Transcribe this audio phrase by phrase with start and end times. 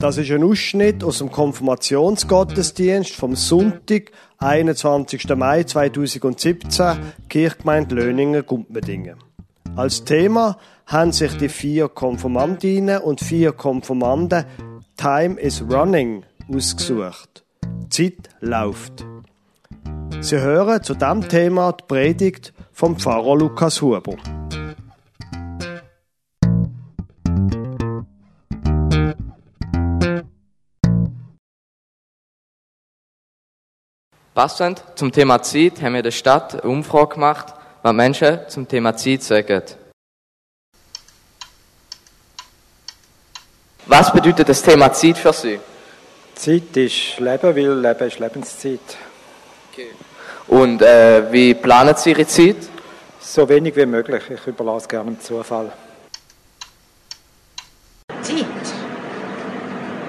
[0.00, 5.28] Das ist ein Ausschnitt aus dem Konfirmationsgottesdienst vom Sonntag, 21.
[5.34, 6.98] Mai 2017,
[7.28, 9.16] Kirchgemeinde Löningen, Gumpmedingen.
[9.74, 10.56] Als Thema
[10.86, 14.44] haben sich die vier Konformantinnen und vier Konformanden
[14.96, 17.44] Time is Running ausgesucht.
[17.90, 19.04] Zeit läuft.
[20.20, 24.14] Sie hören zu diesem Thema die Predigt vom Pfarrer Lukas Huber.
[34.38, 37.52] Passend zum Thema Zeit haben wir in der Stadt eine Umfrage gemacht,
[37.82, 39.62] was Menschen zum Thema Zeit sagen.
[43.86, 45.58] Was bedeutet das Thema Zeit für Sie?
[46.36, 48.96] Zeit ist Leben, weil Leben ist Lebenszeit.
[50.46, 52.58] Und äh, wie planen Sie Ihre Zeit?
[53.18, 54.22] So wenig wie möglich.
[54.30, 55.72] Ich überlasse gerne dem Zufall.
[58.22, 58.46] Zeit.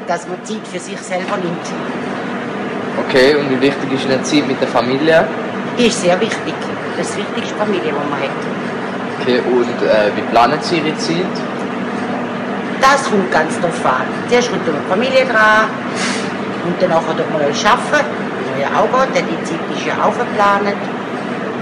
[0.08, 2.09] Dass man Zeit für sich selber nimmt.
[3.06, 5.28] Okay, und wie wichtig ist Ihnen Zeit mit der Familie?
[5.78, 6.54] Ist sehr wichtig.
[6.98, 8.30] Das ist die wichtigste Familie, die man hat.
[9.20, 11.36] Okay, und äh, wie planen Sie Ihre Zeit?
[12.82, 14.08] Das kommt ganz drauf an.
[14.28, 15.70] Zuerst kommt die Familie dran
[16.66, 18.06] und danach tut man arbeiten,
[18.56, 20.76] wie ja auch geht, denn die Zeit ist ja auch verplant.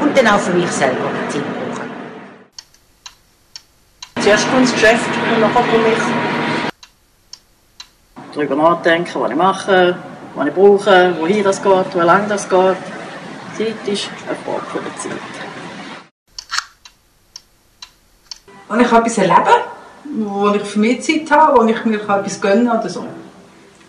[0.02, 1.90] Und dann auch für mich selber Zeit brauchen.
[4.22, 6.04] Zuerst kommt das Geschäft und nachher komme ich.
[8.34, 9.96] Darüber nachdenken, was ich mache,
[10.38, 12.78] was ich brauche, wohin das geht, wie lange das geht.
[13.58, 15.34] Zeit ist eine Frage von der Zeit.
[18.70, 19.58] Und ich etwas erleben,
[20.20, 23.06] wo ich für mich Zeit habe, wo ich mir etwas gönnen kann oder so.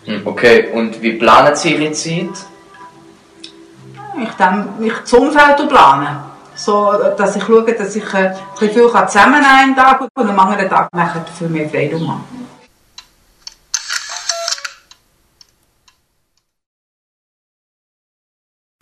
[0.05, 2.35] Hm, Okay, und wie planen Sie Ihre Zeit?
[4.23, 6.19] Ich dann mich das Umfeld planen.
[6.55, 10.29] So, dass ich schaue, dass ich äh, ein bisschen viel kann zusammen einen Tag und
[10.29, 10.89] am anderen Tag
[11.37, 12.38] für mich Freiraum habe.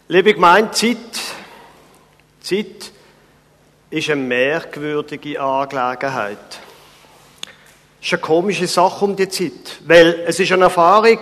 [0.09, 0.97] Liebe Gemeinde, Zeit,
[2.39, 2.93] Zeit
[3.89, 6.37] ist eine merkwürdige Angelegenheit.
[7.99, 11.19] Es ist eine komische Sache um die Zeit, weil es ist eine Erfahrung,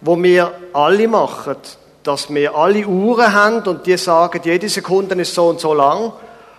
[0.00, 1.56] die wir alle machen,
[2.04, 6.12] dass wir alle Uhren haben und die sagen, jede Sekunde ist so und so lang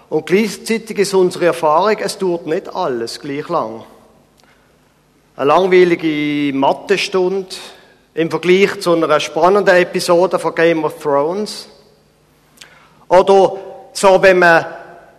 [0.09, 3.85] und gleichzeitig ist unsere Erfahrung, es dauert nicht alles gleich lang.
[5.37, 7.55] Eine langweilige Mathestunde
[8.15, 11.67] im Vergleich zu einer spannenden Episode von Game of Thrones.
[13.07, 13.53] Oder
[13.93, 14.65] so, wenn man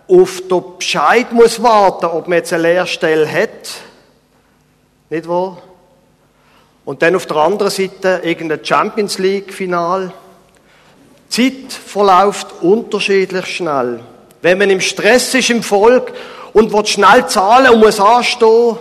[0.09, 3.71] auf den Bescheid muss warten, ob man jetzt eine Lehrstelle hat.
[5.11, 5.59] Nicht wahr?
[6.85, 10.13] Und dann auf der anderen Seite irgendein Champions League Final.
[11.33, 14.01] Die Zeit verläuft unterschiedlich schnell.
[14.43, 16.13] Wenn man im Stress ist im Volk
[16.53, 18.77] und will schnell zahlen und muss anstehen,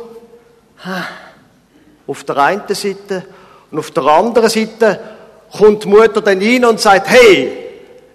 [2.06, 3.26] auf der einen Seite
[3.74, 5.00] und auf der anderen Seite
[5.58, 7.58] kommt die Mutter dann rein und sagt, hey,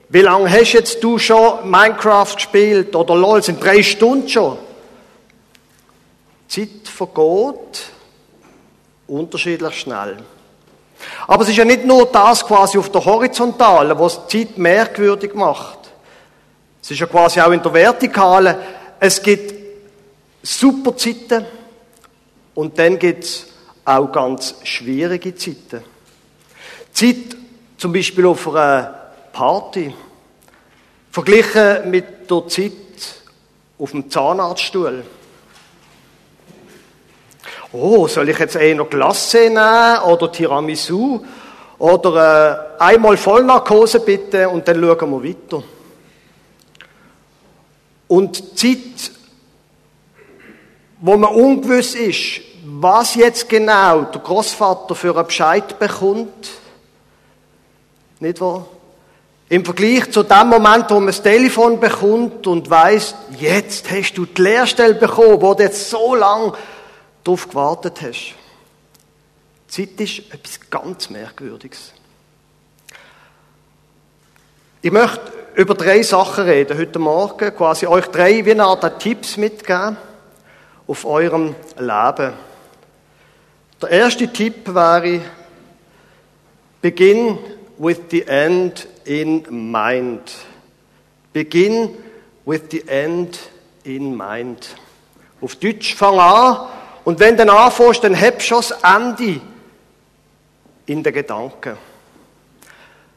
[0.09, 4.57] wie lange hast jetzt du schon Minecraft gespielt oder LOL, sind drei Stunden schon.
[6.49, 7.91] Die Zeit vergeht
[9.09, 10.19] unterschiedlich schnell.
[11.27, 15.35] Aber es ist ja nicht nur das quasi auf der Horizontalen, was die Zeit merkwürdig
[15.35, 15.79] macht.
[16.81, 18.55] Es ist ja quasi auch in der Vertikalen.
[19.01, 19.55] Es gibt
[20.41, 21.45] super Zeiten
[22.55, 23.48] und dann gibt es
[23.89, 25.83] auch ganz schwierige Zeiten.
[26.93, 27.37] Zeit
[27.79, 29.95] zum Beispiel auf einer Party,
[31.11, 32.73] verglichen mit der Zeit
[33.79, 35.05] auf dem Zahnarztstuhl.
[37.73, 41.25] Oh, soll ich jetzt eher Glace nehmen oder Tiramisu
[41.79, 45.63] oder äh, einmal Vollnarkose bitte und dann schauen wir weiter.
[48.09, 49.13] Und die Zeit,
[51.01, 56.51] wo man ungewiss ist, was jetzt genau der Großvater für einen Bescheid bekommt,
[58.21, 58.67] nicht wahr?
[59.49, 64.27] Im Vergleich zu dem Moment, wo man das Telefon bekommt und weiß, jetzt hast du
[64.27, 66.53] die Lehrstelle bekommen, wo du jetzt so lange
[67.25, 68.35] darauf gewartet hast.
[69.69, 71.93] Zeit ist etwas ganz Merkwürdiges.
[74.83, 79.39] Ich möchte über drei Sachen reden heute Morgen, quasi euch drei wie eine Art Tipps
[79.39, 79.97] mitgeben
[80.87, 82.48] auf eurem Leben.
[83.81, 85.21] Der erste Tipp wäre,
[86.83, 87.39] begin
[87.79, 90.35] with the end in mind.
[91.33, 91.95] Begin
[92.45, 93.39] with the end
[93.85, 94.75] in mind.
[95.41, 96.67] Auf Deutsch fang an
[97.05, 99.41] und wenn du anfängst, dann du schon das Ende
[100.87, 101.77] in den Gedanken.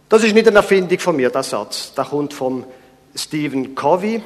[0.09, 1.91] Das ist nicht eine Erfindung von mir, der Satz.
[1.95, 2.65] Der kommt von
[3.15, 4.21] Stephen Covey.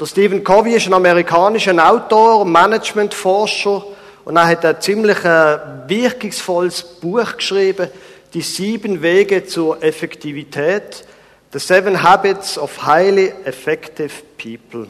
[0.00, 3.84] Der Stephen Covey ist ein amerikanischer Autor, Managementforscher
[4.26, 7.88] und er hat ein ziemlich äh, wirkungsvolles Buch geschrieben,
[8.34, 11.04] die sieben Wege zur Effektivität,
[11.52, 14.88] The Seven Habits of Highly Effective People.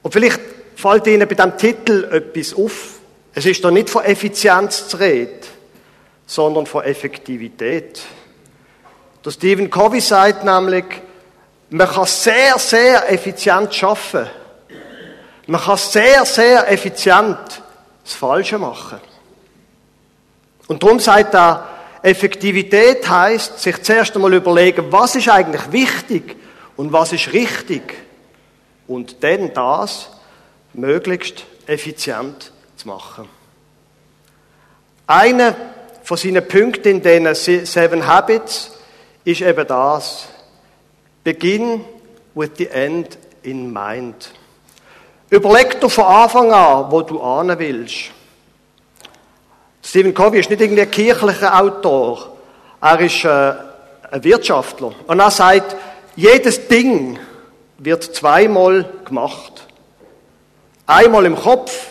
[0.00, 0.40] Und vielleicht
[0.74, 2.94] fällt Ihnen bei diesem Titel etwas auf.
[3.34, 5.40] Es ist doch nicht von Effizienz zu reden,
[6.26, 8.00] sondern von Effektivität.
[9.22, 10.86] Der Stephen Covey sagt nämlich,
[11.68, 14.26] man kann sehr, sehr effizient schaffen.
[15.46, 17.61] Man kann sehr, sehr effizient
[18.04, 19.00] das Falsche machen.
[20.68, 21.68] Und darum sagt er,
[22.02, 26.36] Effektivität heißt, sich zuerst einmal überlegen, was ist eigentlich wichtig
[26.76, 27.82] und was ist richtig.
[28.88, 30.10] Und dann das
[30.72, 33.28] möglichst effizient zu machen.
[35.06, 35.54] Einer
[36.02, 38.72] von seinen Punkten in den Seven Habits
[39.24, 40.28] ist eben das.
[41.22, 41.84] Begin
[42.34, 44.32] with the end in mind.
[45.32, 48.10] Überleg dir von Anfang an, wo du ahnen willst.
[49.82, 52.36] Stephen Covey ist nicht irgendwie ein kirchlicher Autor.
[52.82, 53.54] Er ist äh,
[54.10, 54.92] ein Wirtschaftler.
[55.06, 55.74] Und er sagt,
[56.16, 57.18] jedes Ding
[57.78, 59.66] wird zweimal gemacht.
[60.86, 61.86] Einmal im Kopf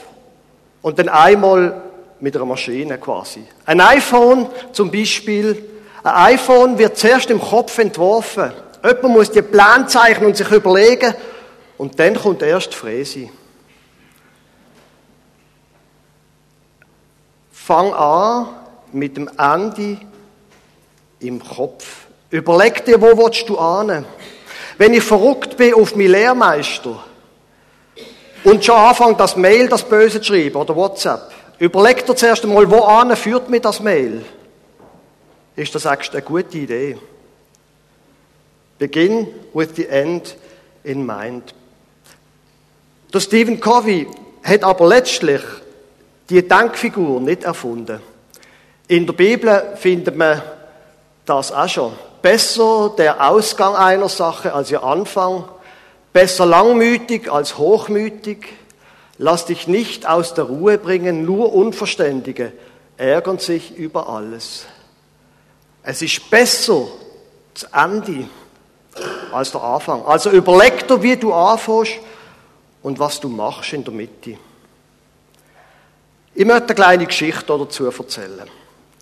[0.84, 1.82] und dann einmal
[2.20, 3.44] mit einer Maschine quasi.
[3.66, 5.68] Ein iPhone zum Beispiel,
[6.04, 8.52] ein iPhone wird zuerst im Kopf entworfen.
[8.84, 11.16] Jemand muss die Plan zeichnen und sich überlegen
[11.82, 13.32] und dann kommt erst Fräse.
[17.52, 18.50] Fang an
[18.92, 19.98] mit dem Ende
[21.22, 22.06] im Kopf.
[22.30, 24.06] Überleg dir, wo willst du ahnen?
[24.78, 27.04] Wenn ich verrückt bin auf meinen Lehrmeister
[28.44, 32.70] und schon anfange, das Mail, das Böse zu schreiben oder WhatsApp, überleg dir zuerst einmal,
[32.70, 34.24] wo an führt mir das Mail?
[35.56, 37.00] Ist das eigentlich eine gute Idee?
[38.78, 40.38] Begin with the end
[40.84, 41.56] in mind.
[43.14, 44.08] Der Stephen Covey
[44.42, 45.42] hat aber letztlich
[46.30, 48.00] die Denkfigur nicht erfunden.
[48.88, 50.42] In der Bibel findet man
[51.26, 51.94] das auch schon.
[52.22, 55.44] Besser der Ausgang einer Sache als ihr Anfang.
[56.14, 58.48] Besser langmütig als hochmütig.
[59.18, 62.54] Lass dich nicht aus der Ruhe bringen, nur Unverständige
[62.96, 64.66] ärgern sich über alles.
[65.84, 66.88] Es ist besser
[67.54, 68.30] das Ende
[69.34, 70.06] als der Anfang.
[70.06, 72.00] Also überleg dir, wie du anfängst
[72.84, 74.38] und was du machst in der Mitte.
[76.34, 78.48] Ich möchte eine kleine Geschichte dazu erzählen.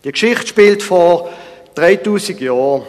[0.04, 1.30] Die Geschichte spielt vor
[1.76, 2.84] 3000 Jahren.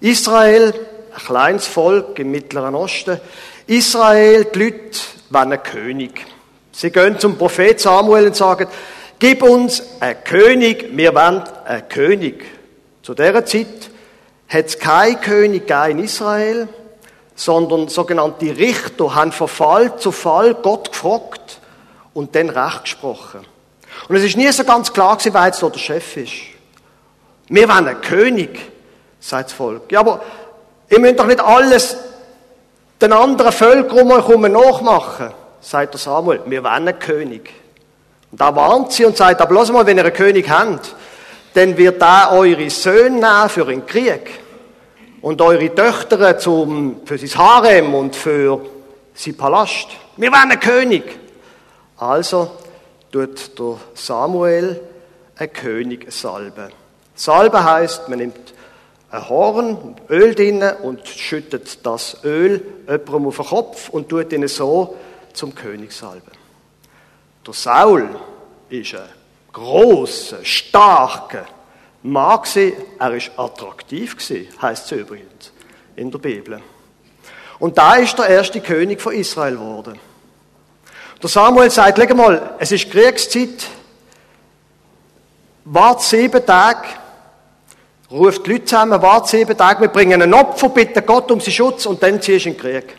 [0.00, 0.74] Israel,
[1.12, 3.20] ein kleines Volk im Mittleren Osten.
[3.66, 4.98] Israel, die Leute
[5.28, 6.26] wollen einen König.
[6.72, 8.66] Sie gehen zum Prophet Samuel und sagen,
[9.18, 12.44] gib uns einen König, wir wollen einen König.
[13.02, 13.90] Zu dieser Zeit
[14.48, 16.68] hat es keinen König in Israel,
[17.40, 21.58] sondern sogenannte Richter haben von Fall zu Fall Gott gefragt
[22.12, 23.40] und dann Recht gesprochen.
[24.10, 26.32] Und es ist nie so ganz klar gewesen, wer jetzt da der Chef ist.
[27.48, 28.60] Wir wollen einen König,
[29.20, 29.90] sagt das Volk.
[29.90, 30.20] Ja, aber
[30.90, 31.96] ihr müsst doch nicht alles
[33.00, 35.30] den anderen Völkern um euch herum nachmachen,
[35.62, 36.42] sagt der Samuel.
[36.44, 37.54] Wir wollen einen König.
[38.30, 40.94] Und da warnt sie und sagt, aber lass mal, wenn ihr einen König habt,
[41.54, 44.39] dann wird er eure Söhne nehmen für den Krieg.
[45.22, 48.64] Und eure Töchter zum, für sein Harem und für
[49.14, 49.88] sein Palast.
[50.16, 51.18] Wir wollen einen König.
[51.98, 52.52] Also
[53.12, 54.80] tut der Samuel
[55.36, 56.72] einen König salben.
[57.14, 58.54] Salben heißt, man nimmt
[59.10, 64.48] ein Horn, Öl drin und schüttet das Öl jemandem auf den Kopf und tut ihn
[64.48, 64.96] so
[65.34, 66.32] zum König salben.
[67.46, 68.08] Der Saul
[68.70, 69.02] ist ein
[69.52, 71.44] großer, starker
[72.02, 72.40] Mann
[72.98, 75.52] Er ist attraktiv gewesen, heißt es übrigens
[75.96, 76.60] in der Bibel.
[77.58, 79.98] Und da ist der erste König von Israel geworden.
[81.22, 83.66] Der Samuel sagt, leg mal, es ist Kriegszeit,
[85.64, 86.88] wart sieben Tage,
[88.10, 91.52] ruft die Leute zusammen, wart sieben Tage, wir bringen ein Opfer, bitte Gott um seinen
[91.52, 92.96] Schutz und dann ziehst du in den Krieg.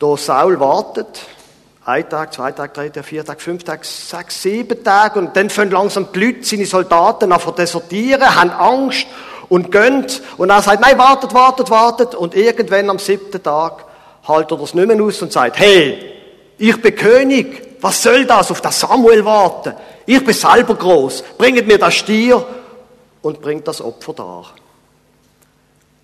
[0.00, 1.20] Der Saul wartet,
[1.88, 5.48] ein Tag, zwei Tage, drei Tage, vier Tage, fünf Tage, sechs, sieben Tage und dann
[5.48, 9.06] fangen langsam die Leute, seine Soldaten an zu desertieren, haben Angst
[9.48, 10.04] und gehen
[10.36, 13.86] und er sagt, nein, wartet, wartet, wartet und irgendwann am siebten Tag
[14.22, 15.98] hält er das nicht mehr aus und sagt, hey,
[16.58, 19.72] ich bin König, was soll das, auf das Samuel warten?
[20.04, 22.44] Ich bin selber groß, bringt mir das Stier
[23.22, 24.44] und bringt das Opfer dar.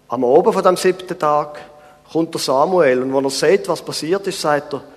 [0.09, 1.61] Am Abend von dem siebten Tag
[2.11, 4.94] kommt der Samuel und wenn er sieht, was passiert ist, sagt er,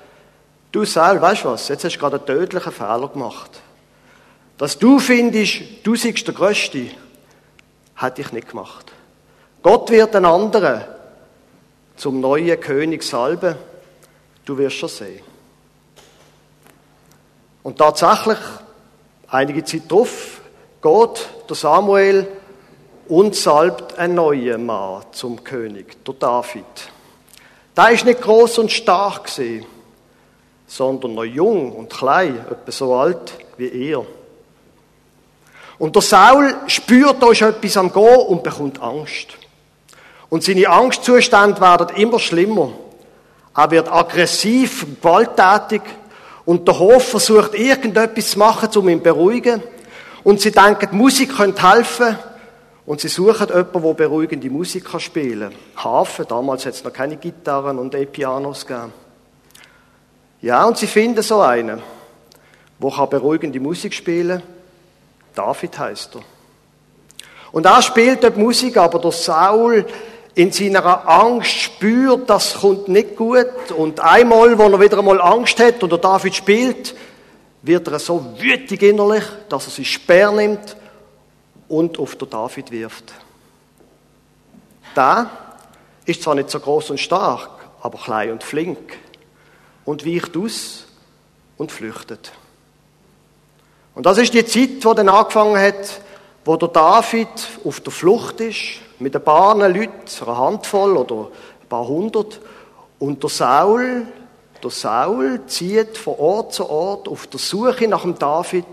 [0.71, 3.61] du Saul, weißt du was, jetzt hast du gerade einen tödlichen Fehler gemacht.
[4.57, 6.87] Dass du findest, du siehst der Größte,
[7.95, 8.91] hätte ich nicht gemacht.
[9.61, 10.83] Gott wird einen anderen
[11.95, 13.55] zum neuen König salben.
[14.45, 15.21] Du wirst schon sehen.
[17.63, 18.37] Und tatsächlich,
[19.27, 20.41] einige Zeit drauf,
[20.81, 22.27] geht der Samuel
[23.09, 26.63] und salbt einen neuen Mann zum König, der David.
[27.75, 29.65] Der ist nicht groß und stark gesehen,
[30.67, 34.05] sondern noch jung und klein, etwa so alt wie er.
[35.79, 39.37] Und der Saul spürt, da ist etwas am Gehen und bekommt Angst.
[40.29, 42.71] Und seine Angstzustände werden immer schlimmer.
[43.55, 45.81] Er wird aggressiv, gewalttätig
[46.45, 49.63] und der Hof versucht irgendetwas zu machen, um ihn zu beruhigen.
[50.23, 52.17] Und sie denken, Musik könnte helfen.
[52.85, 55.83] Und sie suchen jemanden, der beruhigende Musik spielen kann.
[55.83, 58.93] Hafen, damals hat es noch keine Gitarren und E-Pianos gegeben.
[60.41, 61.81] Ja, und sie finden so einen,
[62.79, 64.57] der beruhigende Musik spielen kann.
[65.37, 66.21] David heißt er.
[67.51, 69.85] Und er spielt dort Musik, aber der Saul
[70.35, 73.71] in seiner Angst spürt, das kommt nicht gut.
[73.75, 76.95] Und einmal, wo er wieder einmal Angst hat und der David spielt,
[77.61, 80.75] wird er so wütig innerlich, dass er sich Speer nimmt
[81.67, 83.13] und auf den David wirft.
[84.93, 85.29] Da
[86.05, 87.49] ist zwar nicht so groß und stark,
[87.81, 88.97] aber klein und flink
[89.87, 90.83] und weicht aus
[91.57, 92.33] und flüchtet.
[93.95, 96.01] Und das ist die Zeit, wo dann angefangen hat,
[96.43, 97.29] wo der David
[97.63, 99.91] auf der Flucht ist, mit ein paar Leuten,
[100.21, 101.29] einer Handvoll oder
[101.61, 102.41] ein paar hundert,
[102.99, 104.05] und der Saul,
[104.61, 108.65] der Saul zieht von Ort zu Ort auf der Suche nach dem David,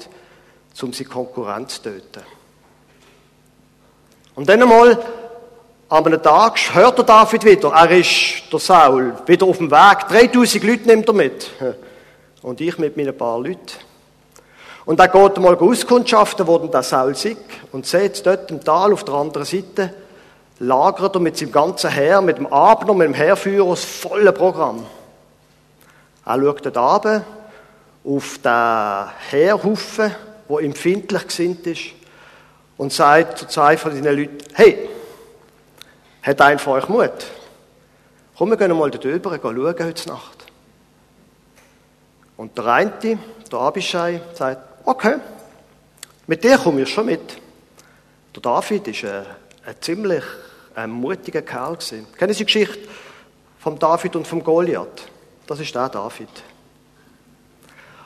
[0.83, 2.23] um seine Konkurrent zu töten.
[4.35, 4.99] Und dann einmal,
[5.89, 10.09] an einem Tag, hört der David wieder, er ist, der Saul, wieder auf dem Weg,
[10.09, 11.51] 3000 Leute nimmt er mit.
[12.43, 13.61] Und ich mit meinen paar Leuten.
[14.85, 17.39] Und er geht mal auskundschaften, wo der Saul sick
[17.73, 19.95] und sieht dort im Tal auf der anderen Seite,
[20.59, 24.85] lagert er mit seinem ganzen Heer, mit dem Abner, mit dem Heerführer, das volle Programm.
[26.27, 27.25] Er schaut dort runter,
[28.05, 30.15] auf den Heerhaufen,
[30.51, 31.85] der empfindlich gesinnt ist,
[32.77, 34.91] und sagt zu zwei von seinen Leuten, hey,
[36.25, 37.27] hat einer von euch Mut?
[38.37, 40.47] Komm, wir gehen mal dort rüber, schauen heute Nacht.
[42.37, 43.19] Und der eine,
[43.53, 45.17] der Abishai, sagt, okay,
[46.27, 47.39] mit dir komme ich schon mit.
[48.35, 49.27] Der David ist ein,
[49.67, 50.25] ein ziemlich
[50.75, 51.79] ein mutiger Kerl.
[52.19, 52.89] Kennen Sie die Geschichte
[53.61, 55.09] vom David und vom Goliath?
[55.47, 56.31] Das ist der David.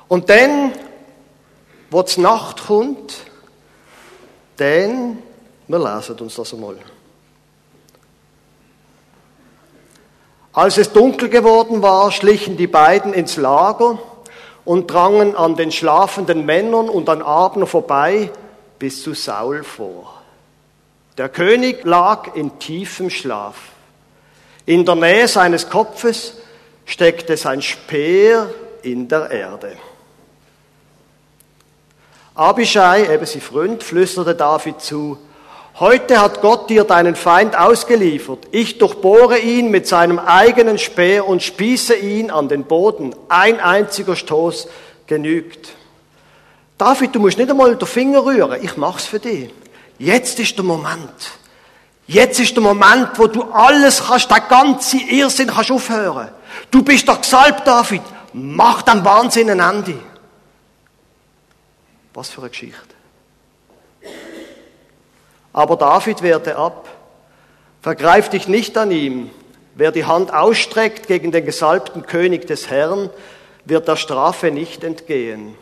[0.08, 0.72] Und dann,
[1.90, 3.14] wo die Nacht kommt,
[4.56, 5.22] dann,
[5.68, 6.76] wir lesen uns das einmal.
[10.58, 13.96] Als es dunkel geworden war, schlichen die beiden ins Lager
[14.64, 18.32] und drangen an den schlafenden Männern und an Abner vorbei
[18.76, 20.20] bis zu Saul vor.
[21.16, 23.54] Der König lag in tiefem Schlaf.
[24.66, 26.38] In der Nähe seines Kopfes
[26.86, 29.76] steckte sein Speer in der Erde.
[32.34, 35.18] Abishai, eben sie Freund, flüsterte David zu,
[35.80, 38.48] Heute hat Gott dir deinen Feind ausgeliefert.
[38.50, 43.14] Ich durchbohre ihn mit seinem eigenen Speer und spieße ihn an den Boden.
[43.28, 44.66] Ein einziger Stoß
[45.06, 45.68] genügt.
[46.78, 48.60] David, du musst nicht einmal den Finger rühren.
[48.60, 49.54] Ich mach's für dich.
[49.98, 51.38] Jetzt ist der Moment.
[52.08, 56.30] Jetzt ist der Moment, wo du alles kannst, der ganze Irrsinn kannst aufhören.
[56.72, 58.02] Du bist doch gesalbt, David.
[58.32, 59.94] Mach dein Wahnsinn ein Ende.
[62.14, 62.97] Was für eine Geschichte.
[65.52, 66.88] Aber David wehrte ab.
[67.80, 69.30] Vergreif dich nicht an ihm.
[69.74, 73.10] Wer die Hand ausstreckt gegen den gesalbten König des Herrn,
[73.64, 75.54] wird der Strafe nicht entgehen.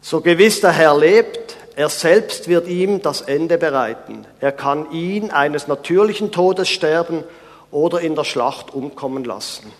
[0.00, 4.26] So gewiss der Herr lebt, er selbst wird ihm das Ende bereiten.
[4.40, 7.24] Er kann ihn eines natürlichen Todes sterben
[7.70, 9.72] oder in der Schlacht umkommen lassen.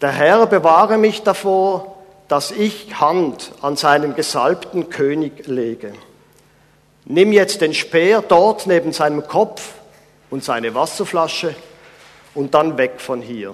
[0.00, 1.96] Der Herr bewahre mich davor,
[2.28, 5.92] dass ich Hand an seinen gesalbten König lege.
[7.12, 9.72] Nimm jetzt den Speer dort neben seinem Kopf
[10.30, 11.56] und seine Wasserflasche
[12.36, 13.52] und dann weg von hier.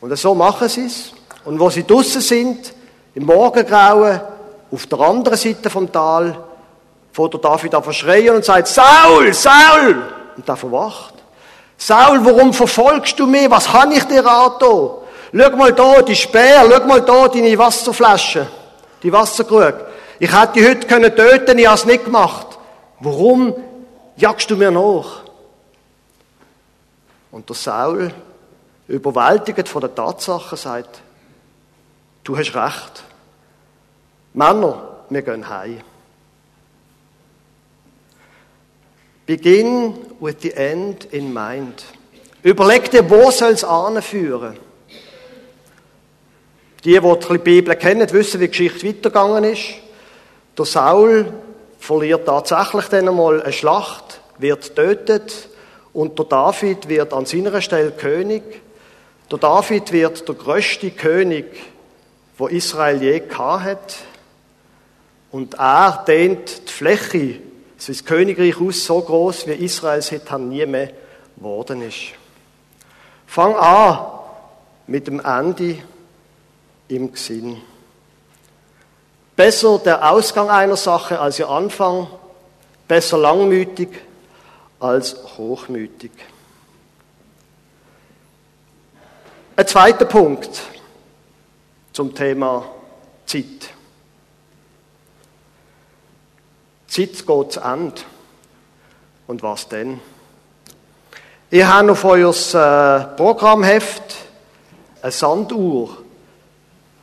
[0.00, 1.12] Und so machen sie es.
[1.44, 2.72] Und wo sie draußen sind,
[3.16, 4.20] im Morgengrauen,
[4.70, 6.38] auf der anderen Seite vom Tal,
[7.12, 10.04] fährt der David an verschreien und sagt, Saul, Saul!
[10.36, 11.14] Und der verwacht.
[11.76, 13.50] Saul, warum verfolgst du mich?
[13.50, 14.90] Was habe ich dir angetan?
[15.34, 18.46] Schau mal da, die Speer, schau mal da, deine Wasserflasche,
[19.02, 19.91] die Wasserkrug.
[20.22, 22.46] Ich hätte dich heute können töten, ich habe es nicht gemacht.
[23.00, 23.56] Warum
[24.16, 25.24] jagst du mir nach?
[27.32, 28.14] Und der Saul,
[28.86, 31.02] überwältigt von der Tatsache, sagt,
[32.22, 33.02] du hast recht.
[34.32, 35.80] Männer, wir gehen heim.
[39.26, 41.82] Begin with the end in mind.
[42.44, 44.56] Überleg dir, wo soll es anführen?
[46.84, 49.82] Die, die die Bibel kennen, wissen, wie die Geschichte weitergegangen ist.
[50.58, 51.32] Der Saul
[51.78, 55.48] verliert tatsächlich dann einmal eine Schlacht, wird getötet
[55.92, 58.42] und der David wird an seiner Stelle König.
[59.30, 61.46] Der David wird der größte König,
[62.36, 63.96] wo Israel je hat.
[65.30, 67.38] Und er dehnt die Fläche,
[67.84, 70.90] das Königreich aus, so groß wie Israel seitdem nie mehr
[71.36, 72.12] geworden ist.
[73.26, 73.98] Fang an
[74.86, 75.78] mit dem Ende
[76.88, 77.56] im Sinn.
[79.36, 82.06] Besser der Ausgang einer Sache als ihr Anfang,
[82.86, 83.88] besser langmütig
[84.78, 86.10] als hochmütig.
[89.56, 90.62] Ein zweiter Punkt
[91.92, 92.64] zum Thema
[93.26, 93.70] Zeit.
[96.86, 98.02] Zeit geht zu Ende.
[99.26, 100.00] Und was denn?
[101.48, 104.02] Ich habe auf euer äh, Programmheft
[105.00, 106.01] eine Sanduhr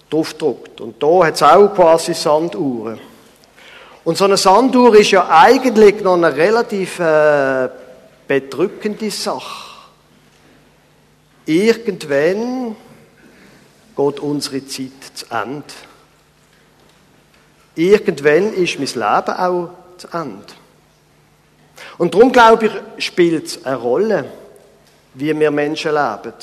[0.10, 0.82] draufgedruckt.
[0.82, 3.00] Und da hat es auch quasi Sanduhren.
[4.04, 7.70] Und so eine Sanduhr ist ja eigentlich noch eine relativ äh,
[8.28, 9.70] bedrückende Sache.
[11.46, 12.76] Irgendwann
[13.96, 15.64] geht unsere Zeit zu Ende.
[17.76, 20.46] Irgendwann ist mein Leben auch zu Ende.
[21.98, 24.26] Und darum glaube ich, spielt es eine Rolle,
[25.14, 26.34] wie wir Menschen leben.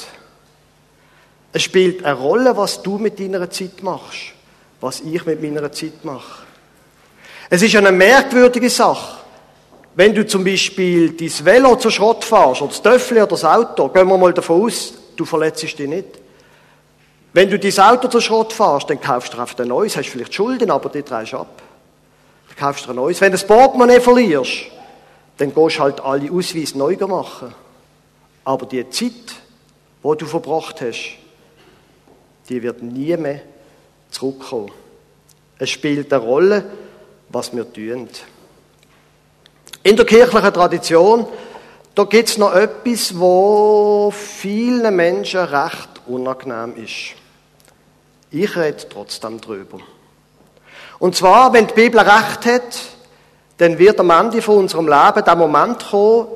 [1.56, 4.34] Es spielt eine Rolle, was du mit deiner Zeit machst,
[4.78, 6.42] was ich mit meiner Zeit mache.
[7.48, 9.20] Es ist eine merkwürdige Sache.
[9.94, 13.88] Wenn du zum Beispiel dein Velo zur Schrott fährst, oder das Töffel oder das Auto,
[13.88, 16.18] gehen wir mal davon aus, du verletzt dich nicht.
[17.32, 20.34] Wenn du dein Auto zur Schrott fährst, dann kaufst du einfach ein neues, hast vielleicht
[20.34, 21.62] Schulden, aber die drehst du ab.
[22.48, 23.18] Dann kaufst du ein neues.
[23.22, 24.66] Wenn du das Portemonnaie verlierst,
[25.38, 27.54] dann gehst du halt alle Ausweise neu machen.
[28.44, 29.12] Aber die Zeit,
[30.04, 31.16] die du verbracht hast,
[32.48, 33.40] die wird nie mehr
[34.10, 34.70] zurückkommen.
[35.58, 36.64] Es spielt eine Rolle,
[37.28, 38.08] was wir tun.
[39.82, 41.26] In der kirchlichen Tradition,
[41.94, 47.14] da gibt es noch etwas, wo vielen Menschen recht unangenehm ist.
[48.30, 49.78] Ich rede trotzdem drüber.
[50.98, 52.78] Und zwar, wenn die Bibel recht hat,
[53.58, 56.26] dann wird am Ende von unserem Leben der Moment kommen,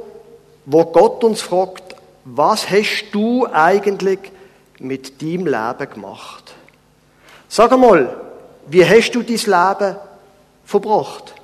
[0.66, 4.20] wo Gott uns fragt, was hast du eigentlich
[4.80, 6.52] mit deinem Leben gemacht?
[7.48, 8.14] Sag einmal,
[8.66, 9.96] wie hast du dein Leben
[10.64, 11.34] verbracht?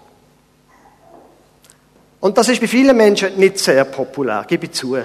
[2.20, 4.96] Und das ist bei vielen Menschen nicht sehr populär, gebe ich zu.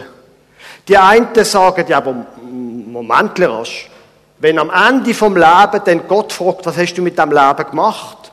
[0.88, 3.90] Die einen sagen, ja, aber Moment, rasch.
[4.40, 8.32] Wenn am Ende vom Leben dann Gott fragt, was hast du mit deinem Leben gemacht?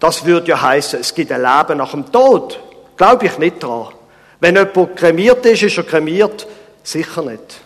[0.00, 2.58] Das würde ja heißen, es gibt ein Leben nach dem Tod.
[2.96, 3.88] Glaube ich nicht dran.
[4.40, 6.46] Wenn jemand kremiert ist, ist er kremiert.
[6.82, 7.60] Sicher nicht.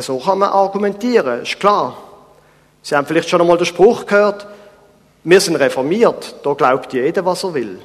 [0.00, 1.96] So kann man argumentieren, ist klar.
[2.82, 4.46] Sie haben vielleicht schon einmal den Spruch gehört,
[5.24, 7.80] wir sind reformiert, da glaubt jeder, was er will.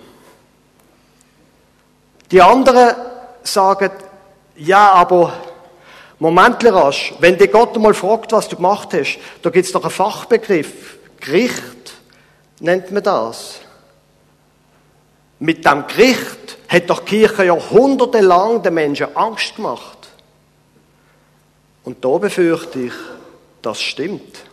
[2.29, 2.95] Die anderen
[3.41, 3.89] sagen,
[4.55, 5.33] ja, aber
[6.19, 9.81] Moment rasch, wenn dir Gott einmal fragt, was du gemacht hast, da gibt es doch
[9.81, 11.93] einen Fachbegriff, Gericht
[12.59, 13.59] nennt man das.
[15.39, 20.00] Mit dem Gericht hat doch die Kirche jahrhundertelang den Menschen Angst gemacht.
[21.83, 22.93] Und da befürchte ich,
[23.61, 24.43] das stimmt.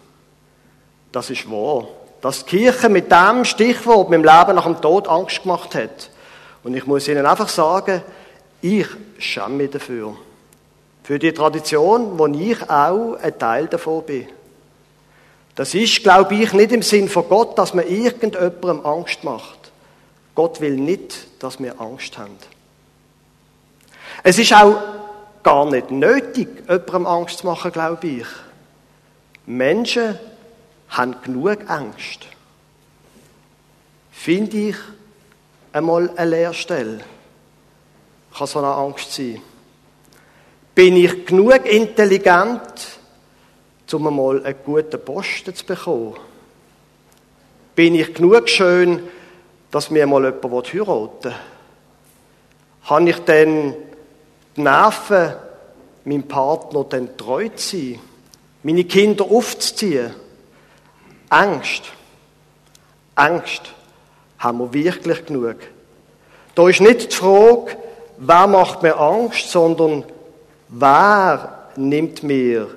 [1.13, 1.89] Das ist wahr.
[2.21, 6.11] Dass die Kirche mit dem Stichwort, mit dem Leben nach dem Tod Angst gemacht hat.
[6.65, 8.03] Und ich muss Ihnen einfach sagen,
[8.61, 8.87] ich
[9.19, 10.17] schäme mich dafür.
[11.05, 14.27] Für die Tradition, wo ich auch ein Teil davon bin.
[15.55, 19.73] Das ist, glaube ich, nicht im Sinn von Gott, dass man irgendjemandem Angst macht.
[20.35, 22.37] Gott will nicht, dass wir Angst haben.
[24.23, 24.77] Es ist auch
[25.49, 28.27] gar nicht nötig, jemandem Angst zu machen, glaube ich.
[29.47, 30.19] Menschen
[30.91, 32.27] haben genug Angst.
[34.11, 34.77] Finde ich
[35.73, 37.01] einmal eine Leerstelle?
[38.37, 39.41] Kann so eine Angst sein.
[40.75, 42.99] Bin ich genug intelligent,
[43.91, 46.15] um einmal einen guten Posten zu bekommen?
[47.75, 49.03] Bin ich genug schön,
[49.71, 51.35] dass mir mal jemand heiraten will?
[52.83, 53.88] Habe ich denn
[54.59, 55.35] die Nerven,
[56.05, 58.01] meinem Partner dann treu zu sein?
[58.63, 60.15] Meine Kinder aufzuziehen?
[61.31, 61.85] Angst.
[63.15, 63.63] Angst
[64.39, 65.57] haben wir wirklich genug.
[66.55, 67.77] Da ist nicht die Frage,
[68.19, 70.05] wer macht mir Angst, sondern
[70.69, 72.69] wer nimmt mir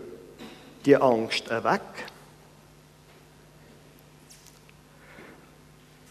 [0.85, 1.81] die Angst weg?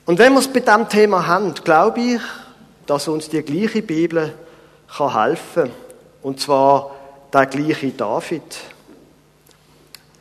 [0.07, 2.21] Und wenn wir es bei diesem Thema haben, glaube ich,
[2.87, 4.35] dass uns die gleiche Bibel
[4.97, 5.71] kann helfen
[6.23, 6.97] Und zwar
[7.33, 8.43] der gleiche David.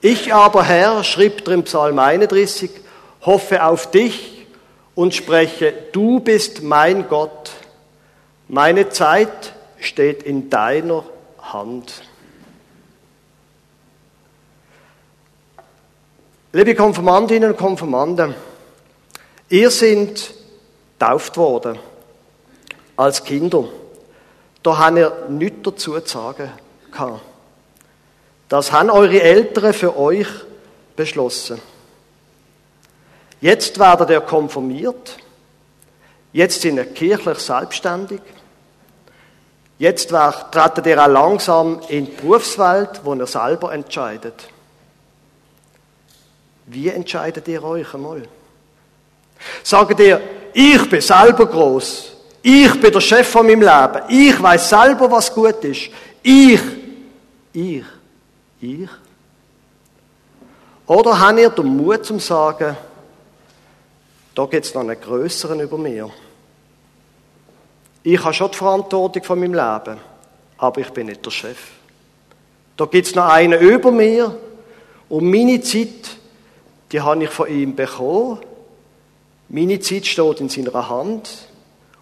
[0.01, 2.71] Ich aber, Herr, schrieb drin Psalm 31,
[3.21, 4.47] hoffe auf dich
[4.95, 7.51] und spreche, du bist mein Gott.
[8.47, 11.03] Meine Zeit steht in deiner
[11.41, 12.01] Hand.
[16.53, 18.33] Liebe Konfirmandinnen und Konfirmanden,
[19.49, 20.33] ihr sind
[20.97, 21.77] tauft worden
[22.95, 23.65] als Kinder.
[24.63, 26.51] Da haben ihr nichts dazu zu sagen
[26.91, 27.21] gehabt.
[28.49, 30.27] Das haben eure Eltern für euch
[30.95, 31.61] beschlossen.
[33.41, 35.17] Jetzt werdet ihr konfirmiert.
[36.33, 38.21] Jetzt sind ihr kirchlich selbstständig.
[39.77, 44.49] Jetzt tretet ihr auch langsam in die Berufswelt, wo ihr selber entscheidet.
[46.65, 48.23] Wie entscheidet ihr euch einmal?
[49.63, 50.21] Sagt ihr,
[50.53, 55.33] ich bin selber groß, ich bin der Chef von meinem Leben, ich weiß selber, was
[55.33, 55.89] gut ist,
[56.23, 56.61] ich,
[57.53, 57.83] ich,
[58.61, 58.89] ich?
[60.85, 62.75] Oder habt ihr den Mut zum sagen,
[64.33, 66.09] da gibt es noch einen größeren über mir?
[68.01, 69.99] Ich habe schon die Verantwortung von meinem Leben,
[70.57, 71.57] aber ich bin nicht der Chef.
[72.77, 74.35] Da gibt es noch einen über mir
[75.09, 76.17] und meine Zeit,
[76.91, 78.39] die habe ich von ihm bekommen.
[79.49, 81.48] Meine Zeit steht in seiner Hand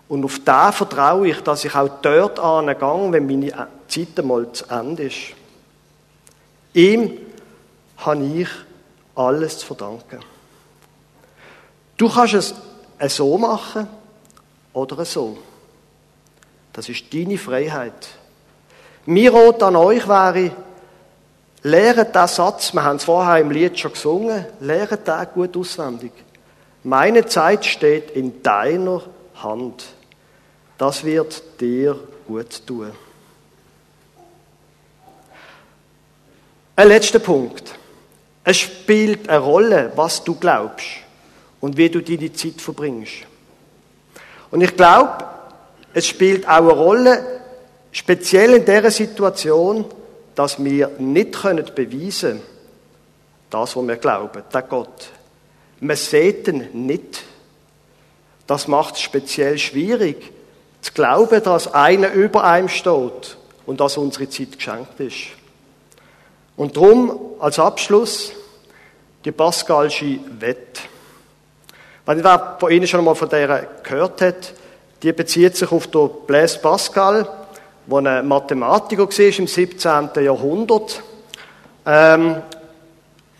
[0.09, 4.65] und auf da vertraue ich, dass ich auch dort angehe, wenn meine Zeit einmal zu
[4.69, 5.33] Ende ist.
[6.73, 7.17] Ihm
[7.97, 8.47] habe ich
[9.15, 10.19] alles zu verdanken.
[11.97, 12.53] Du kannst
[12.99, 13.87] es so machen
[14.73, 15.37] oder so.
[16.71, 18.07] Das ist deine Freiheit.
[19.07, 20.51] Mir Rot an euch wäre,
[21.63, 26.11] lehret diesen Satz, wir haben es vorher im Lied schon gesungen, lehret den gut auswendig.
[26.83, 29.01] Meine Zeit steht in deiner
[29.35, 29.96] Hand.
[30.77, 32.91] Das wird dir gut tun.
[36.75, 37.73] Ein letzter Punkt.
[38.43, 40.85] Es spielt eine Rolle, was du glaubst
[41.59, 43.25] und wie du deine Zeit verbringst.
[44.51, 45.25] Und ich glaube,
[45.93, 47.41] es spielt auch eine Rolle,
[47.91, 49.85] speziell in der Situation,
[50.35, 52.41] dass wir nicht können beweisen
[53.49, 55.09] das, was wir glauben, der Gott.
[55.79, 57.23] Wir sehen ihn nicht.
[58.45, 60.31] Das macht es speziell schwierig,
[60.81, 65.27] zu glauben, dass einer über einem steht und dass unsere Zeit geschenkt ist.
[66.55, 68.31] Und darum als Abschluss
[69.23, 70.81] die Pascalsche Wette.
[72.05, 74.53] Wenn wer von Ihnen schon mal von der gehört hat,
[75.03, 77.27] die bezieht sich auf den Blaise Pascal,
[77.85, 80.09] der ein Mathematiker war im 17.
[80.23, 81.03] Jahrhundert.
[81.85, 82.41] Ähm,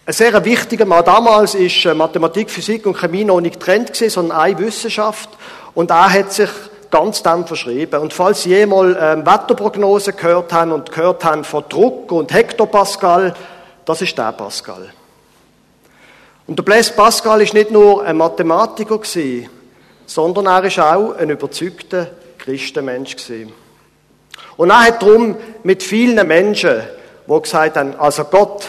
[0.06, 4.38] ein sehr wichtiger Mann damals ist äh, Mathematik, Physik und Chemie noch nicht getrennt sondern
[4.38, 5.30] eine Wissenschaft.
[5.74, 6.50] Und er hat sich
[6.90, 8.02] ganz dem verschrieben.
[8.02, 13.34] Und falls Sie jemals ähm, Wetterprognosen gehört haben und gehört haben von Druck und Hektopascal,
[13.86, 14.92] das ist der Pascal.
[16.46, 19.50] Und der Blaise Pascal ist nicht nur ein Mathematiker gewesen,
[20.06, 23.52] sondern er ist auch ein überzeugter Christenmensch gewesen.
[24.56, 26.82] Und er hat darum mit vielen Menschen,
[27.28, 28.66] die gesagt haben, also Gott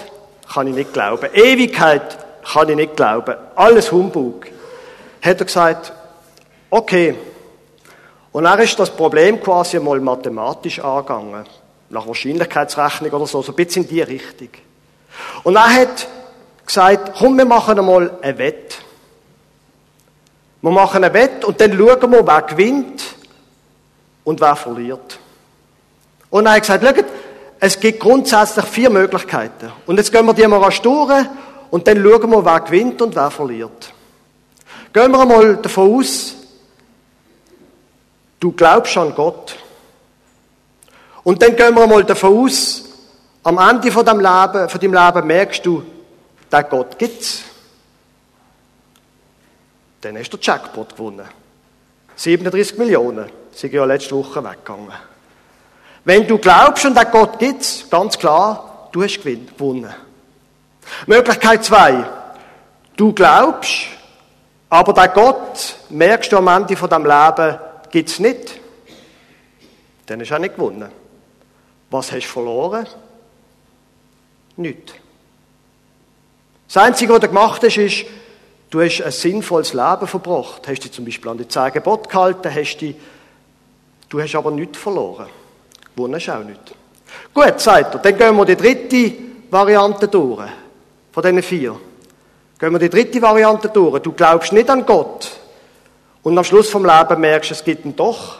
[0.52, 2.18] kann ich nicht glauben, Ewigkeit
[2.52, 4.46] kann ich nicht glauben, alles Humbug,
[5.22, 5.92] hat er gesagt,
[6.70, 7.14] okay,
[8.38, 11.44] und er ist das Problem quasi mal mathematisch angegangen.
[11.90, 14.50] Nach Wahrscheinlichkeitsrechnung oder so, so ein bisschen in die Richtung.
[15.42, 16.06] Und er hat
[16.64, 18.78] gesagt, komm, wir machen einmal ein Wett.
[20.62, 23.02] Wir machen ein Wett und dann schauen wir, wer gewinnt
[24.22, 25.18] und wer verliert.
[26.30, 27.06] Und er hat gesagt, schaut,
[27.58, 29.72] es gibt grundsätzlich vier Möglichkeiten.
[29.84, 31.26] Und jetzt gehen wir die mal durch
[31.72, 33.92] und dann schauen wir, wer gewinnt und wer verliert.
[34.92, 36.36] Gehen wir einmal davon aus,
[38.40, 39.56] Du glaubst an Gott.
[41.24, 42.84] Und dann gehen wir mal davon aus,
[43.42, 45.82] am Ende von deinem Leben, von deinem Leben merkst du,
[46.50, 47.42] der Gott gibt's.
[50.00, 51.26] Dann hast du den Jackpot gewonnen.
[52.16, 54.92] 37 Millionen sind ja letzte Woche weggegangen.
[56.04, 59.92] Wenn du glaubst und der Gott gibt's, ganz klar, du hast gewonnen.
[61.06, 62.04] Möglichkeit zwei.
[62.96, 63.86] Du glaubst,
[64.70, 67.58] aber der Gott merkst du am Ende von deinem Leben,
[67.90, 68.60] gibt es nicht,
[70.06, 70.90] dann hast du auch nicht gewonnen.
[71.90, 72.86] Was hast du verloren?
[74.56, 74.92] Nichts.
[76.66, 78.04] Das Einzige, was du gemacht hast, ist,
[78.70, 80.68] du hast ein sinnvolles Leben verbracht.
[80.68, 82.96] Hast dich zum Beispiel an die zehn Gebote gehalten, hast dich,
[84.08, 85.28] du hast aber nichts verloren.
[85.94, 86.74] Gewonnen hast du auch nicht.
[87.32, 89.12] Gut, sagt er, dann gehen wir die dritte
[89.50, 90.48] Variante durch.
[91.12, 91.80] Von diesen vier.
[92.58, 94.02] Gehen wir die dritte Variante durch.
[94.02, 95.30] Du glaubst nicht an Gott.
[96.22, 98.38] Und am Schluss vom Leben merkst du, es gibt ihn doch,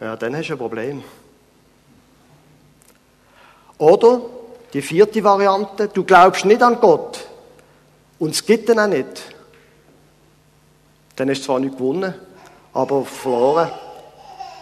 [0.00, 1.04] ja, dann hast du ein Problem.
[3.78, 4.20] Oder
[4.72, 7.20] die vierte Variante, du glaubst nicht an Gott
[8.18, 9.22] und es gibt ihn auch nicht,
[11.16, 12.14] dann hast du zwar nicht gewonnen,
[12.72, 13.70] aber verloren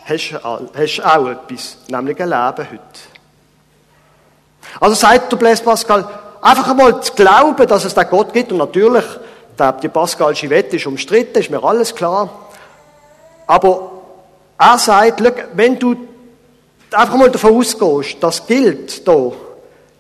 [0.07, 2.81] hast du auch etwas, nämlich ein Leben heute.
[4.81, 6.07] Also sagt der Blaise Pascal,
[6.41, 9.05] einfach einmal zu glauben, dass es da Gott gibt und natürlich,
[9.83, 12.29] die Pascalsche Wette ist umstritten, ist mir alles klar.
[13.47, 13.93] Aber
[14.59, 15.23] er sagt,
[15.55, 15.97] wenn du
[16.93, 19.33] einfach mal davon ausgehst, das gilt da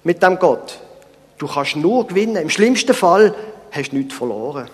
[0.05, 0.79] mit dem Gott,
[1.39, 2.37] du kannst nur gewinnen.
[2.37, 3.35] Im schlimmsten Fall
[3.71, 4.69] hast du nichts verloren.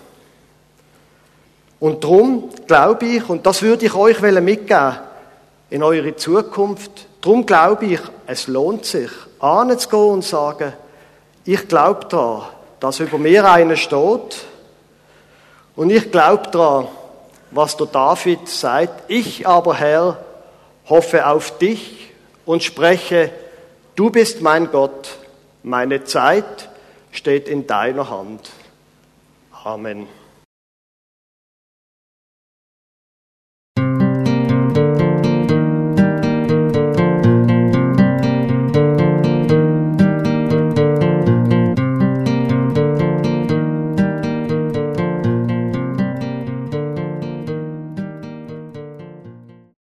[1.79, 4.95] Und darum glaube ich, und das würde ich euch mitgeben
[5.69, 10.73] in eure Zukunft, darum glaube ich, es lohnt sich, anzugehen und zu sagen,
[11.45, 12.43] ich glaube daran,
[12.79, 14.45] dass über mir einer steht
[15.75, 16.87] und ich glaube daran,
[17.51, 20.23] was der David sagt, ich aber Herr
[20.87, 22.11] hoffe auf dich
[22.45, 23.31] und spreche,
[23.95, 25.17] du bist mein Gott,
[25.63, 26.69] meine Zeit
[27.11, 28.49] steht in deiner Hand.
[29.63, 30.07] Amen.